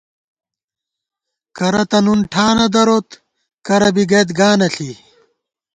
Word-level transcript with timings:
کرہ 1.57 1.83
تہ 1.89 1.99
نُن 2.03 2.19
ٹھانہ 2.31 2.65
دروت، 2.73 3.07
کرہ 3.65 3.89
بی 3.95 4.03
گئیت 4.11 4.29
گانہ 4.37 4.67
ݪی 4.73 4.91